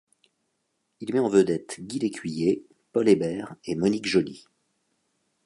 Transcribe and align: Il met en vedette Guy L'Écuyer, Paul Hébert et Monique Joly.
Il 0.99 1.13
met 1.13 1.19
en 1.19 1.29
vedette 1.29 1.75
Guy 1.81 1.99
L'Écuyer, 1.99 2.65
Paul 2.91 3.07
Hébert 3.07 3.55
et 3.65 3.75
Monique 3.75 4.07
Joly. 4.07 4.47